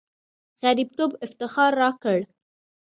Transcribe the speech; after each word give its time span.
غړیتوب 0.61 1.11
افتخار 1.25 1.71
راکړ. 1.83 2.19